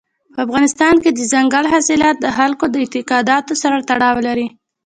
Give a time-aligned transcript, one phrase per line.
[0.33, 4.47] په افغانستان کې دځنګل حاصلات د خلکو د اعتقاداتو سره تړاو لري.